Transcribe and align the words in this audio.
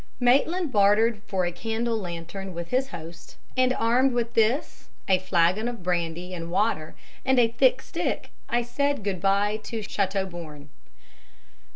Maitland 0.19 0.71
bartered 0.71 1.21
for 1.27 1.45
a 1.45 1.51
candle 1.51 1.95
lantern 1.95 2.55
with 2.55 2.69
his 2.69 2.87
host, 2.87 3.37
and 3.55 3.71
armed 3.75 4.13
with 4.13 4.33
this, 4.33 4.89
a 5.07 5.19
flagon 5.19 5.67
of 5.67 5.83
brandy 5.83 6.33
and 6.33 6.49
water 6.49 6.95
and 7.23 7.37
a 7.37 7.49
thick 7.49 7.83
stick, 7.83 8.31
I 8.49 8.63
said 8.63 9.03
good 9.03 9.21
bye 9.21 9.59
to 9.65 9.81
Châteauborne. 9.81 10.69